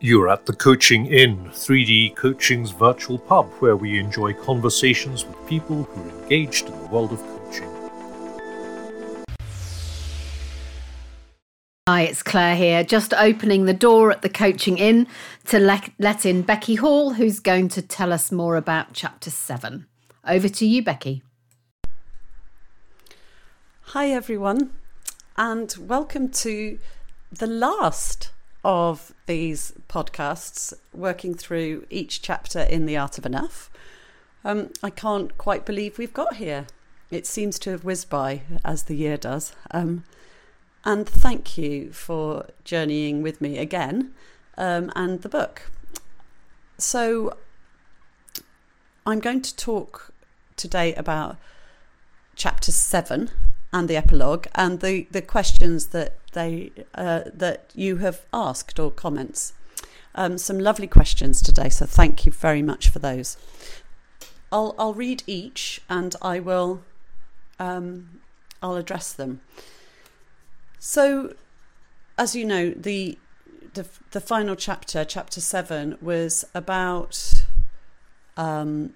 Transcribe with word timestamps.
You're 0.00 0.28
at 0.28 0.46
the 0.46 0.52
Coaching 0.52 1.06
Inn, 1.06 1.46
3D 1.46 2.14
Coaching's 2.14 2.70
virtual 2.70 3.18
pub, 3.18 3.50
where 3.54 3.74
we 3.74 3.98
enjoy 3.98 4.32
conversations 4.32 5.26
with 5.26 5.36
people 5.48 5.82
who 5.82 6.02
are 6.02 6.22
engaged 6.22 6.68
in 6.68 6.78
the 6.78 6.86
world 6.86 7.10
of 7.10 7.18
coaching. 7.18 7.68
Hi, 11.88 12.02
it's 12.02 12.22
Claire 12.22 12.54
here, 12.54 12.84
just 12.84 13.12
opening 13.12 13.64
the 13.64 13.74
door 13.74 14.12
at 14.12 14.22
the 14.22 14.28
Coaching 14.28 14.78
Inn 14.78 15.08
to 15.46 15.58
let, 15.58 15.90
let 15.98 16.24
in 16.24 16.42
Becky 16.42 16.76
Hall, 16.76 17.14
who's 17.14 17.40
going 17.40 17.66
to 17.70 17.82
tell 17.82 18.12
us 18.12 18.30
more 18.30 18.54
about 18.54 18.92
Chapter 18.92 19.30
7. 19.30 19.84
Over 20.24 20.48
to 20.48 20.64
you, 20.64 20.80
Becky. 20.80 21.24
Hi, 23.80 24.10
everyone, 24.10 24.70
and 25.36 25.74
welcome 25.76 26.28
to 26.28 26.78
the 27.32 27.48
last 27.48 28.30
of 28.64 29.14
these 29.26 29.72
podcasts, 29.88 30.74
working 30.92 31.34
through 31.34 31.86
each 31.90 32.22
chapter 32.22 32.60
in 32.60 32.86
The 32.86 32.96
Art 32.96 33.18
of 33.18 33.26
Enough. 33.26 33.70
Um, 34.44 34.70
I 34.82 34.90
can't 34.90 35.36
quite 35.38 35.64
believe 35.64 35.98
we've 35.98 36.12
got 36.12 36.36
here. 36.36 36.66
It 37.10 37.26
seems 37.26 37.58
to 37.60 37.70
have 37.70 37.84
whizzed 37.84 38.10
by 38.10 38.42
as 38.64 38.84
the 38.84 38.96
year 38.96 39.16
does. 39.16 39.54
Um, 39.70 40.04
and 40.84 41.08
thank 41.08 41.58
you 41.58 41.92
for 41.92 42.46
journeying 42.64 43.22
with 43.22 43.40
me 43.40 43.58
again 43.58 44.12
um, 44.56 44.92
and 44.94 45.22
the 45.22 45.28
book. 45.28 45.70
So, 46.78 47.36
I'm 49.06 49.20
going 49.20 49.42
to 49.42 49.56
talk 49.56 50.12
today 50.56 50.94
about 50.94 51.36
chapter 52.36 52.70
seven 52.70 53.30
and 53.72 53.88
the 53.88 53.96
epilogue 53.96 54.46
and 54.54 54.80
the, 54.80 55.06
the 55.10 55.22
questions 55.22 55.88
that 55.88 56.17
they 56.32 56.72
uh, 56.94 57.22
that 57.32 57.70
you 57.74 57.96
have 57.96 58.26
asked 58.32 58.78
or 58.78 58.90
comments. 58.90 59.52
Um, 60.14 60.38
some 60.38 60.58
lovely 60.58 60.86
questions 60.86 61.40
today, 61.42 61.68
so 61.68 61.86
thank 61.86 62.26
you 62.26 62.32
very 62.32 62.62
much 62.62 62.88
for 62.88 62.98
those. 62.98 63.36
I'll 64.50 64.74
I'll 64.78 64.94
read 64.94 65.22
each 65.26 65.80
and 65.88 66.16
I 66.22 66.40
will 66.40 66.82
um, 67.58 68.20
I'll 68.62 68.76
address 68.76 69.12
them. 69.12 69.40
So, 70.78 71.34
as 72.16 72.34
you 72.34 72.44
know, 72.44 72.70
the 72.70 73.18
the, 73.74 73.86
the 74.10 74.20
final 74.20 74.56
chapter, 74.56 75.04
chapter 75.04 75.40
seven, 75.40 75.98
was 76.00 76.44
about 76.54 77.44
um, 78.36 78.94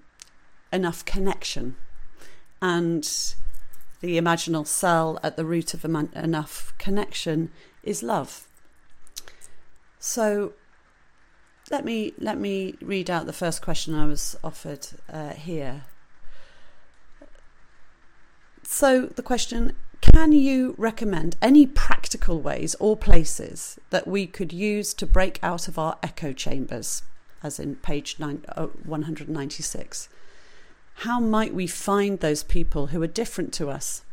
enough 0.73 1.05
connection 1.05 1.77
and 2.61 3.35
the 4.03 4.21
imaginal 4.21 4.67
cell 4.67 5.19
at 5.23 5.37
the 5.37 5.45
root 5.45 5.73
of 5.73 5.85
enough 5.85 6.75
connection 6.77 7.51
is 7.83 8.03
love. 8.03 8.47
So 9.99 10.53
let 11.71 11.85
me 11.85 12.13
let 12.19 12.37
me 12.37 12.75
read 12.83 13.09
out 13.09 13.27
the 13.27 13.33
first 13.33 13.63
question 13.63 13.95
I 13.95 14.07
was 14.07 14.37
offered 14.43 14.89
uh, 15.11 15.31
here. 15.31 15.85
So 18.65 19.07
the 19.07 19.23
question 19.23 19.77
can 20.01 20.33
you 20.33 20.75
recommend 20.77 21.37
any 21.41 21.65
practical 21.65 22.41
ways 22.41 22.75
or 22.81 22.97
places 22.97 23.79
that 23.91 24.09
we 24.09 24.27
could 24.27 24.53
use 24.53 24.93
to 24.95 25.07
break 25.07 25.39
out 25.45 25.69
of 25.69 25.79
our 25.79 25.97
echo 26.03 26.33
chambers, 26.33 27.03
as 27.41 27.61
in 27.61 27.77
page 27.77 28.17
nine, 28.19 28.45
uh, 28.49 28.67
196? 28.67 30.09
How 30.95 31.21
might 31.21 31.55
we 31.55 31.67
find 31.67 32.21
those 32.21 32.43
people 32.43 32.89
who 32.89 33.03
are 33.03 33.09
different 33.09 33.53
to 33.55 33.71
us? 33.71 34.05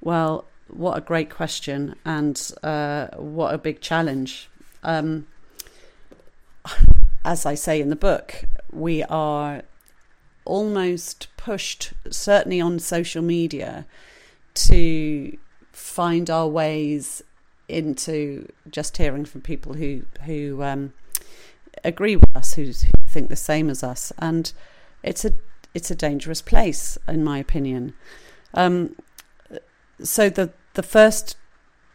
Well, 0.00 0.46
what 0.68 0.98
a 0.98 1.00
great 1.00 1.30
question, 1.30 1.94
and 2.04 2.50
uh, 2.62 3.08
what 3.16 3.54
a 3.54 3.58
big 3.58 3.80
challenge. 3.80 4.48
Um, 4.82 5.26
as 7.24 7.46
I 7.46 7.54
say 7.54 7.80
in 7.80 7.90
the 7.90 7.96
book, 7.96 8.44
we 8.70 9.02
are 9.04 9.62
almost 10.44 11.28
pushed, 11.36 11.92
certainly 12.10 12.60
on 12.60 12.78
social 12.78 13.22
media, 13.22 13.86
to 14.54 15.36
find 15.72 16.28
our 16.30 16.48
ways 16.48 17.22
into 17.68 18.50
just 18.70 18.96
hearing 18.96 19.24
from 19.24 19.40
people 19.40 19.74
who 19.74 20.02
who 20.26 20.62
um, 20.62 20.92
agree 21.84 22.16
with 22.16 22.36
us, 22.36 22.54
who, 22.54 22.64
who 22.64 22.72
think 23.06 23.28
the 23.28 23.36
same 23.36 23.70
as 23.70 23.82
us, 23.82 24.12
and 24.18 24.52
it's 25.02 25.24
a 25.24 25.32
it's 25.74 25.90
a 25.90 25.94
dangerous 25.94 26.42
place, 26.42 26.98
in 27.08 27.24
my 27.24 27.38
opinion. 27.38 27.94
Um, 28.54 28.96
so 30.02 30.28
the 30.28 30.52
the 30.74 30.82
first 30.82 31.36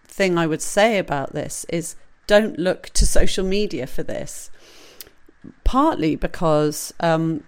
thing 0.05 0.37
I 0.37 0.47
would 0.47 0.61
say 0.61 0.97
about 0.97 1.33
this 1.33 1.65
is 1.69 1.95
don't 2.25 2.59
look 2.59 2.89
to 2.89 3.05
social 3.05 3.45
media 3.45 3.87
for 3.87 4.03
this. 4.03 4.51
Partly 5.63 6.15
because 6.15 6.93
um, 6.99 7.43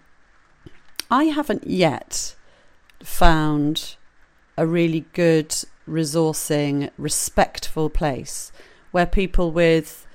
I 1.11 1.25
haven't 1.25 1.67
yet 1.67 2.35
found 3.03 3.95
a 4.57 4.65
really 4.65 5.05
good, 5.13 5.49
resourcing, 5.87 6.91
respectful 6.97 7.89
place 7.89 8.51
where 8.91 9.05
people 9.05 9.51
with 9.51 10.05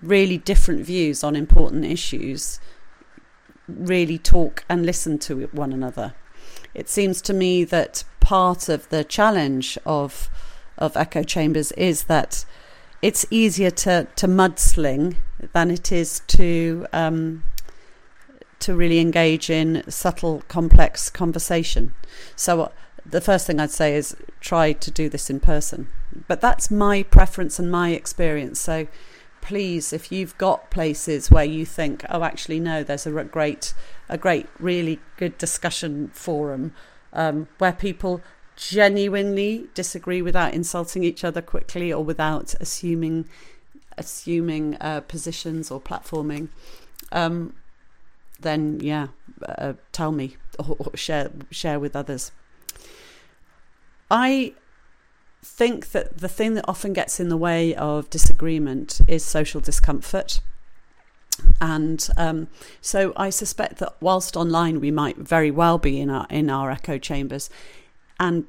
really 0.00 0.38
different 0.38 0.84
views 0.84 1.22
on 1.22 1.36
important 1.36 1.84
issues 1.84 2.58
really 3.68 4.18
talk 4.18 4.64
and 4.68 4.84
listen 4.84 5.18
to 5.18 5.48
one 5.52 5.72
another. 5.72 6.14
It 6.74 6.88
seems 6.88 7.20
to 7.22 7.32
me 7.32 7.64
that 7.64 8.04
part 8.20 8.68
of 8.68 8.88
the 8.88 9.04
challenge 9.04 9.78
of 9.84 10.30
of 10.78 10.96
echo 10.96 11.22
chambers 11.22 11.70
is 11.72 12.04
that 12.04 12.44
it's 13.02 13.26
easier 13.30 13.70
to 13.70 14.06
to 14.16 14.26
mudsling 14.26 15.16
than 15.52 15.70
it 15.70 15.92
is 15.92 16.20
to 16.28 16.86
um, 16.92 17.44
to 18.62 18.74
really 18.74 19.00
engage 19.00 19.50
in 19.50 19.82
subtle, 19.90 20.42
complex 20.48 21.10
conversation. 21.10 21.94
So 22.36 22.62
uh, 22.62 22.68
the 23.04 23.20
first 23.20 23.46
thing 23.46 23.58
I'd 23.58 23.72
say 23.72 23.96
is 23.96 24.16
try 24.40 24.72
to 24.72 24.90
do 24.90 25.08
this 25.08 25.28
in 25.28 25.40
person. 25.40 25.88
But 26.28 26.40
that's 26.40 26.70
my 26.70 27.02
preference 27.02 27.58
and 27.58 27.70
my 27.70 27.90
experience. 27.90 28.60
So 28.60 28.86
please, 29.42 29.92
if 29.92 30.10
you've 30.10 30.36
got 30.38 30.70
places 30.70 31.30
where 31.30 31.44
you 31.44 31.66
think, 31.66 32.06
oh, 32.08 32.22
actually, 32.22 32.58
no, 32.58 32.82
there's 32.82 33.06
a 33.06 33.10
great, 33.24 33.74
a 34.08 34.16
great, 34.16 34.46
really 34.58 34.98
good 35.18 35.36
discussion 35.36 36.08
forum 36.14 36.72
um, 37.12 37.48
where 37.58 37.72
people 37.72 38.22
genuinely 38.56 39.66
disagree 39.74 40.22
without 40.22 40.54
insulting 40.54 41.04
each 41.04 41.24
other 41.24 41.42
quickly 41.42 41.92
or 41.92 42.02
without 42.02 42.54
assuming 42.60 43.28
assuming 43.98 44.74
uh, 44.80 45.00
positions 45.02 45.70
or 45.70 45.78
platforming, 45.78 46.48
um, 47.10 47.54
then 48.40 48.80
yeah, 48.80 49.08
uh, 49.46 49.74
tell 49.92 50.12
me 50.12 50.36
or, 50.58 50.76
or 50.78 50.96
share 50.96 51.30
share 51.50 51.78
with 51.78 51.94
others. 51.94 52.32
I 54.10 54.54
think 55.44 55.90
that 55.90 56.18
the 56.18 56.28
thing 56.28 56.54
that 56.54 56.64
often 56.68 56.92
gets 56.92 57.18
in 57.20 57.28
the 57.28 57.36
way 57.36 57.74
of 57.74 58.08
disagreement 58.10 59.00
is 59.08 59.24
social 59.24 59.60
discomfort. 59.60 60.40
And 61.60 62.08
um, 62.16 62.48
so 62.80 63.12
I 63.16 63.30
suspect 63.30 63.78
that 63.78 63.94
whilst 64.00 64.36
online 64.36 64.80
we 64.80 64.90
might 64.90 65.16
very 65.16 65.50
well 65.50 65.78
be 65.78 66.00
in 66.00 66.10
our 66.10 66.26
in 66.30 66.50
our 66.50 66.70
echo 66.70 66.98
chambers, 66.98 67.50
and 68.20 68.44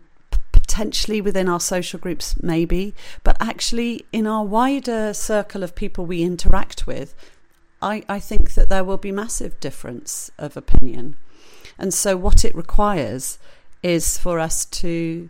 potentially 0.51 1.21
within 1.21 1.49
our 1.49 1.59
social 1.59 1.99
groups 1.99 2.41
maybe, 2.41 2.93
but 3.23 3.37
actually 3.39 4.05
in 4.11 4.27
our 4.27 4.43
wider 4.45 5.13
circle 5.13 5.63
of 5.63 5.75
people 5.75 6.05
we 6.05 6.21
interact 6.21 6.85
with, 6.85 7.15
I, 7.81 8.03
I 8.07 8.19
think 8.19 8.53
that 8.53 8.69
there 8.69 8.83
will 8.83 8.97
be 8.97 9.11
massive 9.11 9.59
difference 9.59 10.31
of 10.37 10.55
opinion. 10.55 11.15
And 11.77 11.93
so 11.93 12.15
what 12.15 12.45
it 12.45 12.55
requires 12.55 13.39
is 13.81 14.17
for 14.17 14.39
us 14.39 14.65
to 14.65 15.29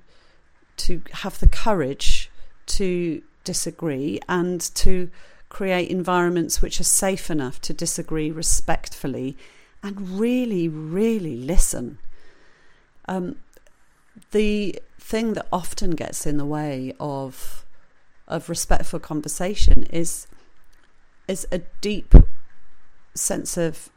to 0.78 1.02
have 1.12 1.40
the 1.40 1.48
courage 1.48 2.30
to 2.66 3.22
disagree 3.44 4.20
and 4.28 4.62
to 4.76 5.10
create 5.50 5.90
environments 5.90 6.62
which 6.62 6.80
are 6.80 6.86
safe 6.86 7.30
enough 7.30 7.62
to 7.62 7.74
disagree 7.74 8.32
respectfully 8.32 9.38
and 9.84 10.20
really, 10.20 10.68
really 10.68 11.36
listen. 11.36 12.00
Um, 13.08 13.36
the 14.32 14.82
thing 15.00 15.34
that 15.34 15.48
often 15.52 15.92
gets 15.92 16.26
in 16.26 16.38
the 16.38 16.46
way 16.46 16.94
of 17.00 17.66
of 18.26 18.48
respectful 18.48 19.00
conversation 19.00 19.84
is 19.92 20.28
is 21.28 21.46
a 21.52 21.60
deep 21.82 22.16
sense 23.14 23.58
of 23.58 23.90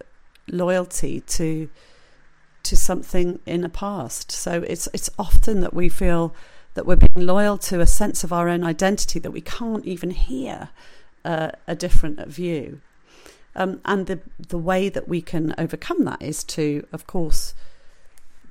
loyalty 0.48 1.20
to 1.20 1.68
to 2.64 2.76
something 2.76 3.38
in 3.46 3.60
the 3.60 3.68
past. 3.68 4.32
So 4.32 4.62
it's 4.62 4.88
it's 4.92 5.10
often 5.18 5.60
that 5.60 5.72
we 5.72 5.88
feel 5.88 6.34
that 6.76 6.86
we're 6.86 6.96
being 6.96 7.26
loyal 7.26 7.56
to 7.56 7.80
a 7.80 7.86
sense 7.86 8.22
of 8.22 8.32
our 8.32 8.48
own 8.48 8.62
identity 8.62 9.18
that 9.18 9.30
we 9.30 9.40
can't 9.40 9.84
even 9.86 10.10
hear 10.10 10.68
uh, 11.24 11.50
a 11.66 11.74
different 11.74 12.24
view. 12.28 12.80
Um, 13.56 13.80
and 13.86 14.06
the 14.06 14.20
the 14.38 14.58
way 14.58 14.90
that 14.90 15.08
we 15.08 15.22
can 15.22 15.54
overcome 15.56 16.04
that 16.04 16.20
is 16.20 16.44
to, 16.44 16.86
of 16.92 17.06
course, 17.06 17.54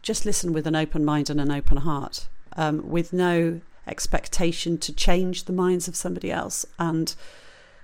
just 0.01 0.25
listen 0.25 0.51
with 0.51 0.65
an 0.65 0.75
open 0.75 1.05
mind 1.05 1.29
and 1.29 1.39
an 1.39 1.51
open 1.51 1.77
heart, 1.77 2.27
um, 2.57 2.89
with 2.89 3.13
no 3.13 3.61
expectation 3.87 4.79
to 4.79 4.91
change 4.91 5.43
the 5.43 5.53
minds 5.53 5.87
of 5.87 5.95
somebody 5.95 6.31
else, 6.31 6.65
and 6.79 7.13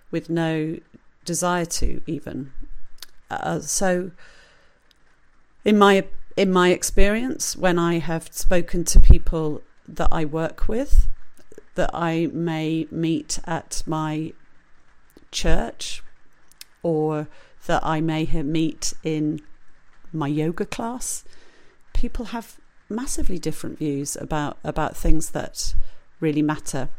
with 0.10 0.32
no 0.32 0.78
desire 1.24 1.66
to 1.66 2.02
even. 2.08 2.52
Uh, 3.30 3.60
so, 3.60 4.10
in 5.64 5.78
my 5.78 6.06
in 6.36 6.52
my 6.52 6.70
experience, 6.70 7.56
when 7.56 7.78
I 7.78 8.00
have 8.00 8.30
spoken 8.32 8.84
to 8.86 9.00
people 9.00 9.62
that 9.96 10.10
I 10.12 10.26
work 10.26 10.68
with, 10.68 11.08
that 11.76 11.92
I 11.94 12.30
may 12.32 12.88
meet 12.92 13.40
at 13.46 13.84
my 13.86 14.34
church, 15.32 16.04
or 16.84 17.28
that 17.68 17.86
I 17.86 18.02
may 18.02 18.26
meet 18.44 18.94
in 19.04 19.42
my 20.12 20.28
yoga 20.28 20.66
class, 20.66 21.24
people 21.94 22.26
have 22.26 22.58
massively 22.90 23.40
different 23.40 23.78
views 23.78 24.18
about 24.18 24.58
about 24.64 24.98
things 24.98 25.32
that 25.32 25.74
really 26.20 26.42
matter. 26.42 26.90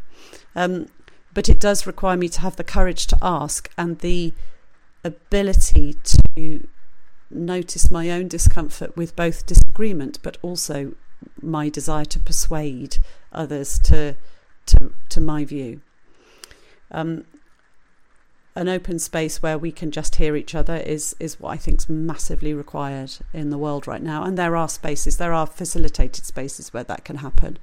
Um, 0.55 0.87
but 1.35 1.49
it 1.49 1.61
does 1.61 1.87
require 1.87 2.17
me 2.17 2.29
to 2.31 2.41
have 2.41 2.57
the 2.57 2.65
courage 2.65 3.07
to 3.09 3.19
ask 3.23 3.71
and 3.77 3.99
the 3.99 4.33
ability 5.05 5.97
to 6.05 6.69
notice 7.31 7.91
my 7.91 8.11
own 8.11 8.29
discomfort 8.29 8.97
with 8.97 9.17
both 9.17 9.47
disagreement 9.47 10.19
but 10.23 10.37
also 10.43 10.95
my 11.41 11.69
desire 11.69 12.05
to 12.07 12.19
persuade 12.19 12.99
others 13.33 13.79
to 13.81 14.17
to 14.67 14.93
to 15.09 15.21
my 15.21 15.45
view. 15.45 15.81
Um, 16.91 17.25
an 18.55 18.69
open 18.69 18.99
space 18.99 19.41
where 19.41 19.57
we 19.57 19.73
can 19.73 19.91
just 19.91 20.17
hear 20.17 20.37
each 20.37 20.55
other 20.55 20.77
is 20.77 21.17
is 21.19 21.41
what 21.41 21.51
I 21.51 21.57
think 21.57 21.79
is 21.79 21.89
massively 21.89 22.53
required 22.53 23.13
in 23.33 23.51
the 23.51 23.59
world 23.59 23.87
right 23.87 24.03
now. 24.03 24.25
And 24.25 24.37
there 24.37 24.57
are 24.57 24.69
spaces, 24.69 25.17
there 25.17 25.33
are 25.33 25.47
facilitated 25.47 26.27
spaces 26.27 26.73
where 26.73 26.85
that 26.85 27.05
can 27.05 27.17
happen. 27.17 27.59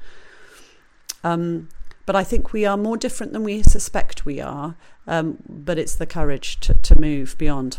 Um, 1.23 1.69
but 2.05 2.15
I 2.15 2.23
think 2.23 2.53
we 2.53 2.65
are 2.65 2.77
more 2.77 2.97
different 2.97 3.33
than 3.33 3.43
we 3.43 3.61
suspect 3.61 4.25
we 4.25 4.41
are. 4.41 4.75
Um, 5.05 5.37
but 5.47 5.77
it's 5.77 5.95
the 5.95 6.07
courage 6.07 6.59
to, 6.61 6.73
to 6.73 6.99
move 6.99 7.37
beyond. 7.37 7.77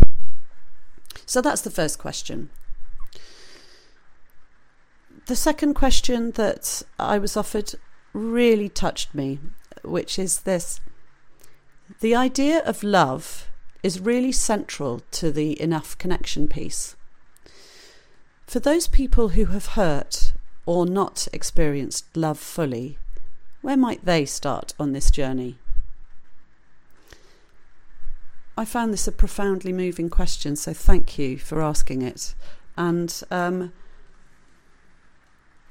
So 1.27 1.41
that's 1.41 1.62
the 1.62 1.71
first 1.71 1.99
question. 1.99 2.50
The 5.31 5.37
second 5.37 5.75
question 5.75 6.32
that 6.32 6.82
I 6.99 7.19
was 7.19 7.37
offered 7.37 7.77
really 8.12 8.69
touched 8.69 9.15
me, 9.15 9.38
which 9.85 10.19
is 10.19 10.41
this 10.41 10.81
the 12.00 12.17
idea 12.17 12.65
of 12.65 12.82
love 12.82 13.49
is 13.85 14.00
really 14.00 14.32
central 14.32 15.03
to 15.12 15.31
the 15.31 15.62
enough 15.62 15.97
connection 15.99 16.49
piece. 16.49 16.97
For 18.49 18.59
those 18.59 18.88
people 18.88 19.29
who 19.29 19.44
have 19.44 19.79
hurt 19.79 20.32
or 20.67 20.85
not 20.85 21.29
experienced 21.32 22.06
love 22.17 22.41
fully, 22.41 22.99
where 23.61 23.77
might 23.77 24.05
they 24.05 24.25
start 24.25 24.75
on 24.81 24.91
this 24.91 25.12
journey? 25.12 25.59
I 28.59 28.65
found 28.65 28.93
this 28.93 29.06
a 29.06 29.12
profoundly 29.12 29.73
moving 29.73 30.11
question, 30.11 30.56
so 30.56 30.73
thank 30.73 31.21
you 31.21 31.38
for 31.38 31.62
asking 31.62 32.03
it. 32.03 32.35
And 32.77 33.23
um, 33.31 33.73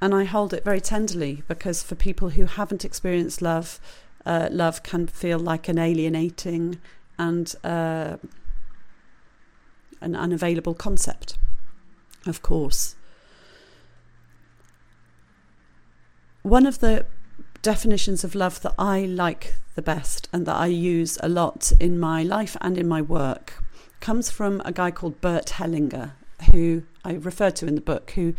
and 0.02 0.16
I 0.16 0.24
hold 0.24 0.54
it 0.54 0.64
very 0.64 0.82
tenderly 0.82 1.44
because 1.48 1.84
for 1.84 1.96
people 1.96 2.30
who 2.30 2.46
haven't 2.46 2.86
experienced 2.86 3.42
love, 3.42 3.80
uh, 4.26 4.50
love 4.52 4.84
can 4.84 5.08
feel 5.08 5.40
like 5.40 5.68
an 5.68 5.78
alienating 5.78 6.80
and 7.18 7.54
uh, 7.64 8.18
an 10.02 10.16
unavailable 10.16 10.74
concept, 10.74 11.38
of 12.26 12.42
course. 12.42 12.96
One 16.44 16.66
of 16.66 16.80
the 16.80 17.06
definitions 17.62 18.24
of 18.24 18.36
love 18.36 18.62
that 18.62 18.74
I 18.80 19.02
like 19.02 19.56
the 19.76 19.82
best 19.82 20.30
and 20.32 20.46
that 20.46 20.56
I 20.56 20.68
use 20.68 21.18
a 21.22 21.28
lot 21.28 21.74
in 21.80 22.00
my 22.00 22.24
life 22.24 22.56
and 22.62 22.78
in 22.78 22.88
my 22.88 23.02
work 23.02 23.62
comes 24.00 24.32
from 24.32 24.62
a 24.64 24.72
guy 24.72 24.92
called 24.92 25.20
Bert 25.20 25.48
Hellinger, 25.48 26.14
who 26.52 26.84
I 27.04 27.14
refer 27.14 27.52
to 27.52 27.68
in 27.68 27.76
the 27.76 27.82
book, 27.82 28.12
who 28.12 28.34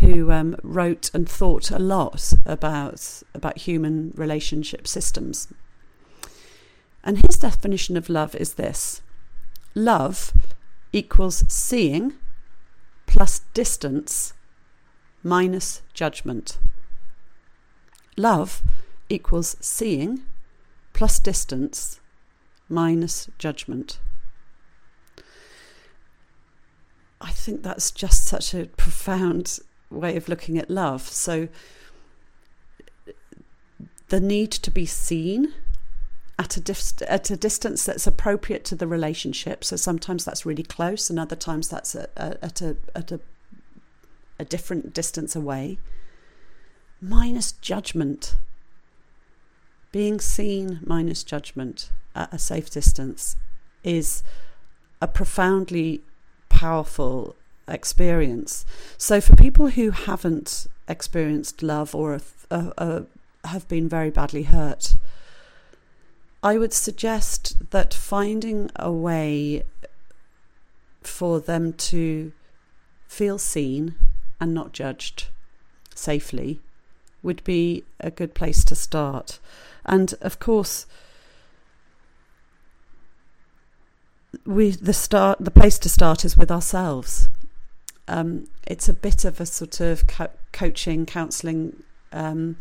who 0.00 0.32
um, 0.32 0.56
wrote 0.62 1.10
and 1.14 1.28
thought 1.28 1.70
a 1.70 1.78
lot 1.78 2.32
about 2.44 3.22
about 3.34 3.58
human 3.58 4.12
relationship 4.16 4.86
systems. 4.86 5.48
And 7.04 7.24
his 7.26 7.36
definition 7.36 7.96
of 7.96 8.08
love 8.08 8.34
is 8.34 8.54
this: 8.54 9.02
love 9.74 10.32
equals 10.92 11.44
seeing 11.48 12.14
plus 13.06 13.40
distance 13.54 14.32
minus 15.22 15.82
judgment. 15.94 16.58
Love 18.16 18.62
equals 19.08 19.56
seeing 19.60 20.22
plus 20.92 21.18
distance 21.18 22.00
minus 22.68 23.28
judgment. 23.38 23.98
I 27.20 27.32
think 27.32 27.62
that's 27.62 27.90
just 27.90 28.24
such 28.24 28.54
a 28.54 28.66
profound 28.66 29.60
way 29.90 30.16
of 30.16 30.28
looking 30.28 30.58
at 30.58 30.70
love. 30.70 31.02
So 31.02 31.48
the 34.08 34.20
need 34.20 34.50
to 34.52 34.70
be 34.70 34.86
seen 34.86 35.54
at 36.38 36.56
a 36.56 37.12
at 37.12 37.30
a 37.30 37.36
distance 37.36 37.84
that's 37.84 38.06
appropriate 38.06 38.64
to 38.64 38.74
the 38.74 38.86
relationship. 38.86 39.62
So 39.62 39.76
sometimes 39.76 40.24
that's 40.24 40.46
really 40.46 40.62
close, 40.62 41.10
and 41.10 41.18
other 41.18 41.36
times 41.36 41.68
that's 41.68 41.94
a, 41.94 42.08
a, 42.16 42.44
at 42.44 42.62
a 42.62 42.76
at 42.94 43.12
a 43.12 43.20
a 44.38 44.44
different 44.44 44.94
distance 44.94 45.36
away. 45.36 45.78
Minus 47.00 47.52
judgment. 47.52 48.36
Being 49.92 50.20
seen 50.20 50.80
minus 50.84 51.24
judgment 51.24 51.90
at 52.14 52.32
a 52.32 52.38
safe 52.38 52.70
distance 52.70 53.36
is 53.82 54.22
a 55.02 55.08
profoundly 55.08 56.02
powerful 56.48 57.36
experience. 57.70 58.64
So, 58.98 59.20
for 59.20 59.36
people 59.36 59.68
who 59.68 59.90
haven't 59.90 60.66
experienced 60.88 61.62
love 61.62 61.94
or 61.94 62.20
uh, 62.50 62.70
uh, 62.76 63.00
have 63.44 63.68
been 63.68 63.88
very 63.88 64.10
badly 64.10 64.44
hurt, 64.44 64.96
I 66.42 66.58
would 66.58 66.72
suggest 66.72 67.70
that 67.70 67.94
finding 67.94 68.70
a 68.76 68.90
way 68.90 69.64
for 71.02 71.40
them 71.40 71.72
to 71.72 72.32
feel 73.06 73.38
seen 73.38 73.94
and 74.40 74.54
not 74.54 74.72
judged 74.72 75.28
safely 75.94 76.60
would 77.22 77.44
be 77.44 77.84
a 77.98 78.10
good 78.10 78.34
place 78.34 78.64
to 78.64 78.74
start. 78.74 79.38
And 79.84 80.14
of 80.20 80.38
course, 80.38 80.86
we 84.46 84.70
the 84.70 84.92
start 84.92 85.38
the 85.40 85.50
place 85.50 85.78
to 85.80 85.88
start 85.88 86.24
is 86.24 86.36
with 86.36 86.50
ourselves 86.50 87.28
um, 88.10 88.48
it's 88.66 88.88
a 88.88 88.92
bit 88.92 89.24
of 89.24 89.40
a 89.40 89.46
sort 89.46 89.80
of 89.80 90.06
co- 90.08 90.30
coaching, 90.52 91.06
counselling 91.06 91.84
um, 92.12 92.56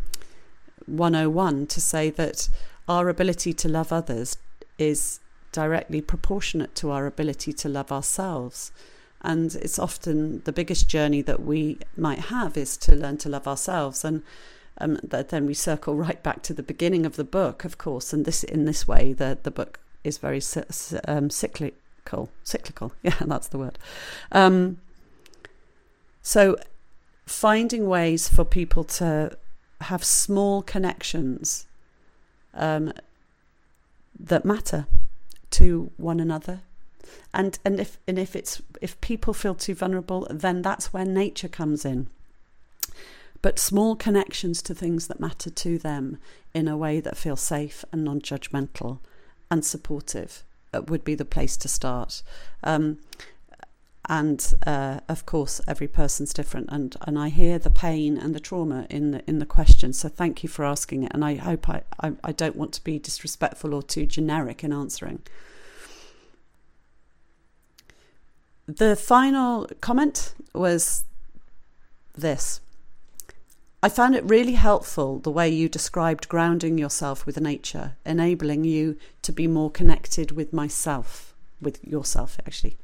101 0.85 1.65
to 1.67 1.81
say 1.81 2.11
that 2.11 2.47
our 2.87 3.09
ability 3.09 3.53
to 3.53 3.67
love 3.67 3.91
others 3.91 4.37
is 4.77 5.19
directly 5.51 6.01
proportionate 6.01 6.75
to 6.75 6.91
our 6.91 7.07
ability 7.07 7.51
to 7.51 7.67
love 7.67 7.91
ourselves. 7.91 8.71
And 9.21 9.55
it's 9.55 9.79
often 9.79 10.43
the 10.45 10.53
biggest 10.53 10.87
journey 10.87 11.23
that 11.23 11.41
we 11.41 11.79
might 11.97 12.19
have 12.19 12.55
is 12.55 12.77
to 12.77 12.95
learn 12.95 13.17
to 13.17 13.29
love 13.29 13.47
ourselves. 13.47 14.05
And 14.05 14.21
um, 14.77 14.99
then 15.03 15.47
we 15.47 15.55
circle 15.55 15.95
right 15.95 16.21
back 16.21 16.43
to 16.43 16.53
the 16.53 16.63
beginning 16.63 17.07
of 17.07 17.15
the 17.15 17.23
book, 17.23 17.65
of 17.65 17.79
course. 17.79 18.13
And 18.13 18.23
this, 18.23 18.43
in 18.43 18.65
this 18.65 18.87
way, 18.87 19.13
the 19.13 19.37
the 19.41 19.51
book 19.51 19.79
is 20.03 20.19
very 20.19 20.41
um, 21.07 21.31
cyclical. 21.31 22.29
Cyclical, 22.43 22.93
yeah, 23.03 23.15
that's 23.19 23.47
the 23.47 23.57
word. 23.57 23.79
Um, 24.31 24.77
so, 26.29 26.57
finding 27.25 27.87
ways 27.87 28.29
for 28.29 28.45
people 28.45 28.83
to 28.83 29.35
have 29.81 30.03
small 30.03 30.61
connections 30.61 31.65
um, 32.53 32.93
that 34.19 34.45
matter 34.45 34.85
to 35.49 35.89
one 35.97 36.19
another. 36.19 36.59
And 37.33 37.57
and 37.65 37.79
if 37.79 37.97
and 38.07 38.19
if 38.19 38.35
it's 38.35 38.61
if 38.79 39.01
people 39.01 39.33
feel 39.33 39.55
too 39.55 39.73
vulnerable, 39.73 40.27
then 40.29 40.61
that's 40.61 40.93
where 40.93 41.03
nature 41.03 41.47
comes 41.47 41.83
in. 41.83 42.11
But 43.41 43.57
small 43.57 43.95
connections 43.95 44.61
to 44.61 44.75
things 44.75 45.07
that 45.07 45.19
matter 45.19 45.49
to 45.49 45.79
them 45.79 46.19
in 46.53 46.67
a 46.67 46.77
way 46.77 46.99
that 46.99 47.17
feels 47.17 47.41
safe 47.41 47.83
and 47.91 48.03
non-judgmental 48.03 48.99
and 49.49 49.65
supportive 49.65 50.43
uh, 50.75 50.83
would 50.83 51.03
be 51.03 51.15
the 51.15 51.25
place 51.25 51.57
to 51.57 51.67
start. 51.67 52.21
Um, 52.63 52.99
and 54.09 54.55
uh, 54.65 54.99
of 55.07 55.25
course 55.27 55.61
every 55.67 55.87
person's 55.87 56.33
different 56.33 56.67
and 56.71 56.97
and 57.01 57.17
I 57.17 57.29
hear 57.29 57.59
the 57.59 57.69
pain 57.69 58.17
and 58.17 58.33
the 58.33 58.39
trauma 58.39 58.87
in 58.89 59.11
the 59.11 59.29
in 59.29 59.37
the 59.37 59.45
question 59.45 59.93
so 59.93 60.09
thank 60.09 60.41
you 60.43 60.49
for 60.49 60.65
asking 60.65 61.03
it 61.03 61.11
and 61.13 61.23
I 61.23 61.35
hope 61.35 61.69
I, 61.69 61.83
I, 62.01 62.13
I 62.23 62.31
don't 62.31 62.55
want 62.55 62.73
to 62.73 62.83
be 62.83 62.97
disrespectful 62.97 63.73
or 63.73 63.83
too 63.83 64.07
generic 64.07 64.63
in 64.63 64.73
answering 64.73 65.21
the 68.65 68.95
final 68.95 69.69
comment 69.79 70.33
was 70.53 71.05
this 72.15 72.61
I 73.81 73.87
found 73.87 74.15
it 74.15 74.23
really 74.25 74.55
helpful 74.55 75.19
the 75.19 75.31
way 75.31 75.47
you 75.47 75.69
described 75.69 76.27
grounding 76.27 76.77
yourself 76.77 77.25
with 77.25 77.39
nature, 77.39 77.95
enabling 78.05 78.65
you 78.65 78.97
to 79.21 79.31
be 79.31 79.47
more 79.47 79.71
connected 79.71 80.33
with 80.33 80.51
myself, 80.51 81.33
with 81.61 81.81
yourself, 81.85 82.37
actually. 82.45 82.75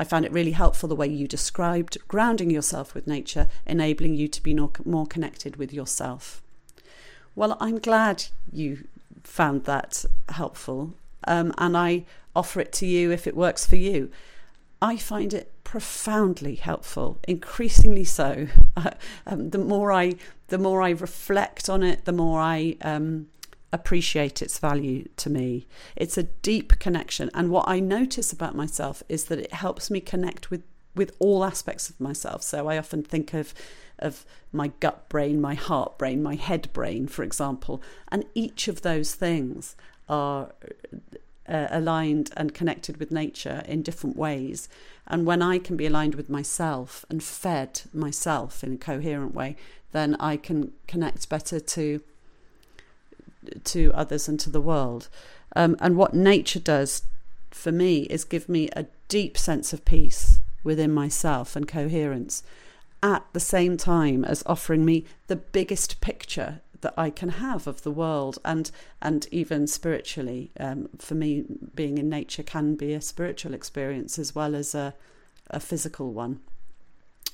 I 0.00 0.04
found 0.04 0.24
it 0.24 0.32
really 0.32 0.52
helpful 0.52 0.88
the 0.88 0.94
way 0.94 1.08
you 1.08 1.28
described 1.28 1.98
grounding 2.08 2.48
yourself 2.48 2.94
with 2.94 3.06
nature, 3.06 3.48
enabling 3.66 4.14
you 4.14 4.28
to 4.28 4.42
be 4.42 4.54
more 4.54 5.06
connected 5.06 5.56
with 5.56 5.74
yourself. 5.74 6.40
Well, 7.34 7.58
I'm 7.60 7.78
glad 7.78 8.24
you 8.50 8.88
found 9.24 9.64
that 9.64 10.06
helpful, 10.30 10.94
um, 11.24 11.52
and 11.58 11.76
I 11.76 12.06
offer 12.34 12.60
it 12.60 12.72
to 12.80 12.86
you 12.86 13.10
if 13.10 13.26
it 13.26 13.36
works 13.36 13.66
for 13.66 13.76
you. 13.76 14.10
I 14.80 14.96
find 14.96 15.34
it 15.34 15.52
profoundly 15.64 16.54
helpful, 16.54 17.18
increasingly 17.28 18.04
so. 18.04 18.46
um, 19.26 19.50
the 19.50 19.58
more 19.58 19.92
I, 19.92 20.14
the 20.48 20.56
more 20.56 20.80
I 20.80 20.90
reflect 20.92 21.68
on 21.68 21.82
it, 21.82 22.06
the 22.06 22.12
more 22.12 22.40
I 22.40 22.78
um, 22.80 23.26
appreciate 23.72 24.42
its 24.42 24.58
value 24.58 25.08
to 25.16 25.30
me. 25.30 25.66
It's 25.96 26.18
a 26.18 26.24
deep 26.24 26.78
connection, 26.78 27.30
and 27.34 27.50
what 27.50 27.68
I 27.68 27.80
notice 27.80 28.32
about 28.32 28.54
myself 28.54 29.02
is 29.08 29.24
that 29.26 29.38
it 29.38 29.52
helps 29.52 29.90
me 29.90 30.00
connect 30.00 30.50
with 30.50 30.62
with 30.94 31.14
all 31.20 31.44
aspects 31.44 31.88
of 31.88 32.00
myself. 32.00 32.42
So 32.42 32.68
I 32.68 32.76
often 32.76 33.02
think 33.02 33.32
of 33.34 33.54
of 33.98 34.24
my 34.52 34.68
gut 34.80 35.08
brain, 35.08 35.40
my 35.40 35.54
heart 35.54 35.98
brain, 35.98 36.22
my 36.22 36.34
head 36.34 36.72
brain, 36.72 37.06
for 37.06 37.22
example, 37.22 37.82
and 38.08 38.24
each 38.34 38.66
of 38.66 38.82
those 38.82 39.14
things 39.14 39.76
are 40.08 40.52
uh, 41.48 41.66
aligned 41.70 42.30
and 42.36 42.54
connected 42.54 42.96
with 42.96 43.10
nature 43.10 43.62
in 43.66 43.82
different 43.82 44.16
ways. 44.16 44.68
And 45.06 45.26
when 45.26 45.42
I 45.42 45.58
can 45.58 45.76
be 45.76 45.86
aligned 45.86 46.14
with 46.14 46.30
myself 46.30 47.04
and 47.10 47.22
fed 47.22 47.82
myself 47.92 48.64
in 48.64 48.74
a 48.74 48.78
coherent 48.78 49.34
way, 49.34 49.56
then 49.92 50.14
I 50.20 50.36
can 50.36 50.72
connect 50.86 51.28
better 51.28 51.60
to 51.60 52.00
to 53.64 53.92
others 53.94 54.28
and 54.28 54.38
to 54.40 54.50
the 54.50 54.60
world. 54.60 55.08
Um, 55.56 55.76
and 55.80 55.96
what 55.96 56.14
nature 56.14 56.60
does 56.60 57.02
for 57.50 57.72
me 57.72 58.02
is 58.02 58.24
give 58.24 58.48
me 58.48 58.68
a 58.76 58.86
deep 59.08 59.36
sense 59.36 59.72
of 59.72 59.84
peace 59.84 60.40
within 60.62 60.92
myself 60.92 61.56
and 61.56 61.66
coherence 61.66 62.42
at 63.02 63.24
the 63.32 63.40
same 63.40 63.76
time 63.76 64.24
as 64.24 64.42
offering 64.46 64.84
me 64.84 65.04
the 65.26 65.36
biggest 65.36 66.00
picture 66.00 66.60
that 66.82 66.94
I 66.96 67.10
can 67.10 67.30
have 67.30 67.66
of 67.66 67.82
the 67.82 67.90
world 67.90 68.38
and 68.44 68.70
and 69.02 69.26
even 69.30 69.66
spiritually. 69.66 70.50
Um, 70.58 70.88
for 70.98 71.14
me, 71.14 71.44
being 71.74 71.98
in 71.98 72.08
nature 72.08 72.42
can 72.42 72.74
be 72.74 72.94
a 72.94 73.00
spiritual 73.00 73.54
experience 73.54 74.18
as 74.18 74.34
well 74.34 74.54
as 74.54 74.74
a 74.74 74.94
a 75.48 75.60
physical 75.60 76.12
one. 76.12 76.40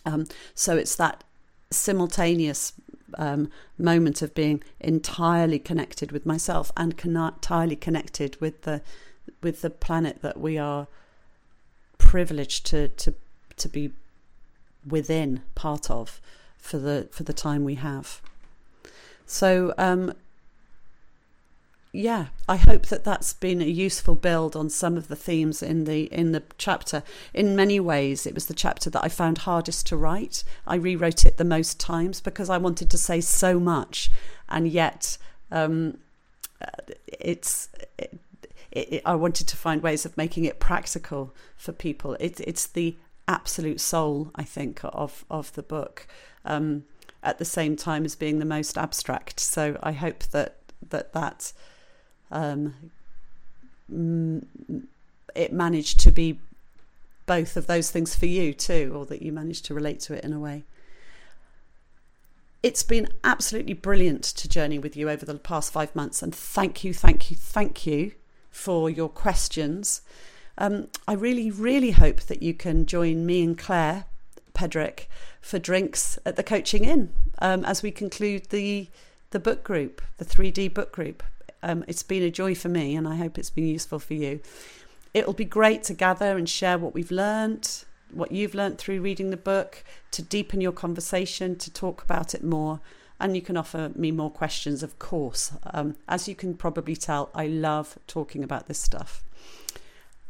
Um, 0.04 0.26
so 0.54 0.76
it's 0.76 0.96
that 0.96 1.24
simultaneous 1.70 2.72
um, 3.18 3.50
moment 3.78 4.22
of 4.22 4.34
being 4.34 4.62
entirely 4.80 5.58
connected 5.58 6.12
with 6.12 6.26
myself 6.26 6.72
and 6.76 6.96
con- 6.96 7.16
entirely 7.16 7.76
connected 7.76 8.40
with 8.40 8.62
the 8.62 8.82
with 9.42 9.62
the 9.62 9.70
planet 9.70 10.22
that 10.22 10.38
we 10.38 10.58
are 10.58 10.86
privileged 11.98 12.66
to 12.66 12.88
to 12.88 13.14
to 13.56 13.68
be 13.68 13.92
within 14.86 15.42
part 15.54 15.90
of 15.90 16.20
for 16.58 16.78
the 16.78 17.08
for 17.10 17.22
the 17.22 17.32
time 17.32 17.64
we 17.64 17.74
have. 17.76 18.20
So, 19.26 19.74
um, 19.76 20.12
yeah, 21.96 22.26
I 22.46 22.56
hope 22.56 22.86
that 22.86 23.04
that's 23.04 23.32
been 23.32 23.62
a 23.62 23.64
useful 23.64 24.14
build 24.14 24.54
on 24.54 24.68
some 24.68 24.98
of 24.98 25.08
the 25.08 25.16
themes 25.16 25.62
in 25.62 25.84
the 25.84 26.04
in 26.12 26.32
the 26.32 26.42
chapter. 26.58 27.02
In 27.32 27.56
many 27.56 27.80
ways, 27.80 28.26
it 28.26 28.34
was 28.34 28.46
the 28.46 28.54
chapter 28.54 28.90
that 28.90 29.02
I 29.02 29.08
found 29.08 29.38
hardest 29.38 29.86
to 29.86 29.96
write. 29.96 30.44
I 30.66 30.74
rewrote 30.74 31.24
it 31.24 31.38
the 31.38 31.44
most 31.44 31.80
times 31.80 32.20
because 32.20 32.50
I 32.50 32.58
wanted 32.58 32.90
to 32.90 32.98
say 32.98 33.22
so 33.22 33.58
much, 33.58 34.10
and 34.48 34.68
yet 34.68 35.16
um, 35.50 35.98
it's. 37.06 37.70
It, 37.98 38.18
it, 38.72 39.02
I 39.06 39.14
wanted 39.14 39.48
to 39.48 39.56
find 39.56 39.82
ways 39.82 40.04
of 40.04 40.18
making 40.18 40.44
it 40.44 40.60
practical 40.60 41.34
for 41.56 41.72
people. 41.72 42.14
It, 42.20 42.40
it's 42.40 42.66
the 42.66 42.94
absolute 43.26 43.80
soul, 43.80 44.30
I 44.34 44.42
think, 44.42 44.80
of 44.84 45.24
of 45.30 45.52
the 45.54 45.62
book. 45.62 46.06
Um, 46.44 46.84
at 47.22 47.38
the 47.38 47.44
same 47.44 47.74
time 47.74 48.04
as 48.04 48.14
being 48.14 48.38
the 48.38 48.44
most 48.44 48.76
abstract. 48.76 49.40
So 49.40 49.78
I 49.82 49.92
hope 49.92 50.24
that 50.24 50.58
that 50.90 51.14
that 51.14 51.52
um, 52.30 52.74
it 55.34 55.52
managed 55.52 56.00
to 56.00 56.10
be 56.10 56.38
both 57.26 57.56
of 57.56 57.66
those 57.66 57.90
things 57.90 58.14
for 58.14 58.26
you 58.26 58.52
too, 58.54 58.92
or 58.94 59.04
that 59.06 59.22
you 59.22 59.32
managed 59.32 59.64
to 59.66 59.74
relate 59.74 60.00
to 60.00 60.14
it 60.14 60.24
in 60.24 60.32
a 60.32 60.40
way. 60.40 60.64
It's 62.62 62.82
been 62.82 63.08
absolutely 63.22 63.74
brilliant 63.74 64.24
to 64.24 64.48
journey 64.48 64.78
with 64.78 64.96
you 64.96 65.10
over 65.10 65.24
the 65.24 65.34
past 65.34 65.72
five 65.72 65.94
months, 65.94 66.22
and 66.22 66.34
thank 66.34 66.82
you, 66.84 66.94
thank 66.94 67.30
you, 67.30 67.36
thank 67.36 67.86
you 67.86 68.12
for 68.50 68.88
your 68.88 69.08
questions. 69.08 70.00
Um, 70.58 70.88
I 71.06 71.12
really, 71.12 71.50
really 71.50 71.90
hope 71.90 72.22
that 72.22 72.42
you 72.42 72.54
can 72.54 72.86
join 72.86 73.26
me 73.26 73.42
and 73.42 73.58
Claire 73.58 74.06
Pedrick 74.54 75.06
for 75.40 75.58
drinks 75.58 76.18
at 76.24 76.36
the 76.36 76.42
Coaching 76.42 76.84
Inn 76.84 77.12
um, 77.40 77.64
as 77.64 77.82
we 77.82 77.90
conclude 77.90 78.46
the 78.46 78.88
the 79.30 79.40
book 79.40 79.64
group, 79.64 80.00
the 80.18 80.24
3D 80.24 80.72
book 80.72 80.92
group. 80.92 81.22
Um, 81.62 81.84
it's 81.88 82.02
been 82.02 82.22
a 82.22 82.30
joy 82.30 82.54
for 82.54 82.68
me, 82.68 82.96
and 82.96 83.06
I 83.08 83.16
hope 83.16 83.38
it's 83.38 83.50
been 83.50 83.66
useful 83.66 83.98
for 83.98 84.14
you. 84.14 84.40
It'll 85.14 85.32
be 85.32 85.44
great 85.44 85.82
to 85.84 85.94
gather 85.94 86.36
and 86.36 86.48
share 86.48 86.78
what 86.78 86.94
we've 86.94 87.10
learnt, 87.10 87.84
what 88.12 88.32
you've 88.32 88.54
learnt 88.54 88.78
through 88.78 89.00
reading 89.00 89.30
the 89.30 89.36
book, 89.36 89.82
to 90.12 90.22
deepen 90.22 90.60
your 90.60 90.72
conversation, 90.72 91.56
to 91.56 91.72
talk 91.72 92.02
about 92.02 92.34
it 92.34 92.44
more. 92.44 92.80
And 93.18 93.34
you 93.34 93.40
can 93.40 93.56
offer 93.56 93.92
me 93.94 94.12
more 94.12 94.30
questions, 94.30 94.82
of 94.82 94.98
course. 94.98 95.52
Um, 95.72 95.96
as 96.06 96.28
you 96.28 96.34
can 96.34 96.54
probably 96.54 96.94
tell, 96.94 97.30
I 97.34 97.46
love 97.46 97.98
talking 98.06 98.44
about 98.44 98.66
this 98.66 98.78
stuff. 98.78 99.24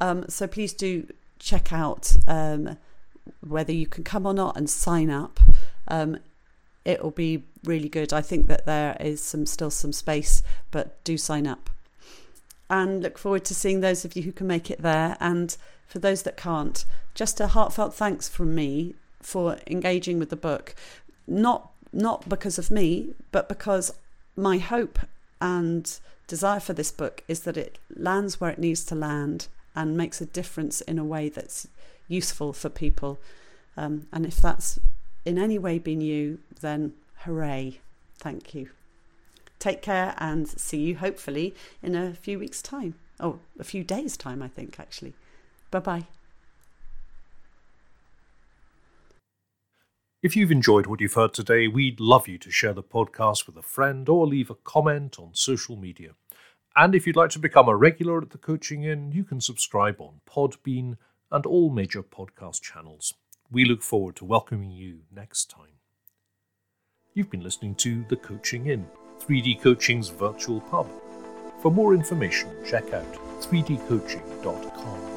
Um, 0.01 0.27
so 0.29 0.47
please 0.47 0.73
do 0.73 1.09
check 1.39 1.73
out 1.73 2.15
um, 2.29 2.77
whether 3.41 3.73
you 3.73 3.87
can 3.87 4.05
come 4.05 4.25
or 4.25 4.35
not 4.35 4.57
and 4.57 4.71
sign 4.71 5.11
up. 5.11 5.41
It'll 6.87 7.11
be 7.11 7.43
really 7.65 7.89
good. 7.89 8.13
I 8.13 8.23
think 8.23 8.47
that 8.47 8.65
there 8.65 8.97
is 9.01 9.21
some 9.21 9.45
still 9.45 9.71
some 9.71 9.93
space, 9.93 10.43
but 10.71 11.03
do 11.03 11.19
sign 11.19 11.47
up. 11.47 11.69
And 12.71 13.03
look 13.03 13.19
forward 13.19 13.45
to 13.47 13.55
seeing 13.55 13.81
those 13.81 14.05
of 14.05 14.15
you 14.17 14.23
who 14.23 14.33
can 14.33 14.47
make 14.47 14.71
it 14.71 14.83
there. 14.83 15.17
And 15.19 15.57
for 15.89 15.99
those 15.99 16.23
that 16.23 16.37
can't, 16.37 16.85
just 17.15 17.41
a 17.41 17.49
heartfelt 17.49 17.95
thanks 17.95 18.29
from 18.29 18.55
me 18.55 18.95
for 19.21 19.59
engaging 19.67 20.21
with 20.21 20.31
the 20.31 20.37
book. 20.37 20.77
Not 21.27 21.71
not 21.93 22.29
because 22.29 22.57
of 22.59 22.71
me, 22.71 23.15
but 23.33 23.49
because 23.49 23.93
my 24.37 24.59
hope 24.59 25.01
and 25.41 25.99
desire 26.29 26.61
for 26.61 26.73
this 26.73 26.93
book 26.93 27.25
is 27.27 27.41
that 27.41 27.57
it 27.57 27.79
lands 27.97 28.41
where 28.41 28.51
it 28.51 28.59
needs 28.59 28.85
to 28.85 28.95
land 28.95 29.49
and 29.75 29.97
makes 29.97 30.21
a 30.21 30.27
difference 30.27 30.81
in 30.83 30.99
a 30.99 31.05
way 31.05 31.29
that's 31.29 31.67
useful 32.07 32.53
for 32.53 32.69
people. 32.69 33.19
Um, 33.77 34.07
and 34.13 34.25
if 34.25 34.37
that's 34.37 34.79
in 35.27 35.39
any 35.39 35.59
way 35.59 35.79
been 35.79 36.01
you, 36.01 36.39
then 36.61 36.95
hooray. 37.19 37.81
Thank 38.17 38.55
you. 38.55 38.71
Take 39.59 39.83
care 39.83 40.15
and 40.19 40.49
see 40.49 40.79
you 40.79 40.97
hopefully 40.97 41.55
in 41.83 41.95
a 41.95 42.15
few 42.15 42.39
weeks' 42.39 42.63
time. 42.63 42.95
Oh, 43.19 43.41
a 43.59 43.65
few 43.65 43.83
days' 43.83 44.17
time, 44.17 44.43
I 44.43 44.49
think, 44.49 44.79
actually. 44.79 45.15
Bye 45.71 45.81
bye. 45.81 46.05
If 50.23 50.37
you've 50.37 50.51
enjoyed 50.51 50.87
what 50.87 51.01
you've 51.01 51.15
heard 51.15 51.35
today, 51.35 51.69
we'd 51.69 52.01
love 52.01 52.27
you 52.29 52.39
to 52.39 52.51
share 52.51 52.73
the 52.73 52.83
podcast 52.83 53.47
with 53.47 53.57
a 53.57 53.63
friend 53.63 54.09
or 54.09 54.27
leave 54.27 54.51
a 54.51 54.55
comment 54.55 55.19
on 55.19 55.35
social 55.35 55.77
media. 55.77 56.13
And 56.75 56.95
if 56.95 57.07
you'd 57.07 57.17
like 57.17 57.31
to 57.31 57.39
become 57.39 57.69
a 57.69 57.77
regular 57.77 58.21
at 58.21 58.31
the 58.31 58.39
Coaching 58.39 58.85
Inn, 58.85 59.13
you 59.13 59.25
can 59.25 59.41
subscribe 59.41 60.01
on 60.01 60.21
Podbean 60.29 60.97
and 61.31 61.47
all 61.47 61.71
major 61.71 62.03
podcast 62.03 62.61
channels. 62.61 63.15
We 63.51 63.65
look 63.65 63.83
forward 63.83 64.17
to 64.17 64.25
welcoming 64.25 64.73
you 64.73 65.03
next 65.15 65.51
time. 65.51 65.79
You've 67.15 67.31
been 67.31 67.45
listening 67.45 67.77
to 67.77 68.05
The 68.09 68.17
Coaching 68.17 68.67
Inn, 68.67 68.87
3D 69.21 69.63
Coaching's 69.63 70.09
virtual 70.09 70.61
pub. 70.63 70.89
For 71.63 71.71
more 71.71 71.95
information, 71.95 72.51
check 72.67 72.93
out 72.93 73.13
3dcoaching.com. 73.43 75.16